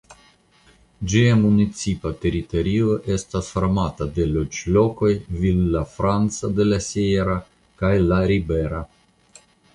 [1.09, 5.11] Ĝia municipa teritorio estas formata de loĝlokoj
[5.45, 7.39] Villafranca de la Sierra
[7.85, 8.83] kaj La Ribera.